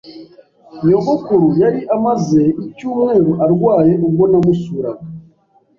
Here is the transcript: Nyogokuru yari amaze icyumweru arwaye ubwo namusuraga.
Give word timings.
Nyogokuru 0.87 1.47
yari 1.61 1.81
amaze 1.95 2.41
icyumweru 2.65 3.31
arwaye 3.45 3.93
ubwo 4.07 4.23
namusuraga. 4.31 5.05